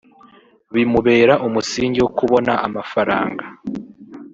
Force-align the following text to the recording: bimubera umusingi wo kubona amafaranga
bimubera 0.73 1.33
umusingi 1.47 1.99
wo 2.03 2.09
kubona 2.17 2.53
amafaranga 2.67 3.43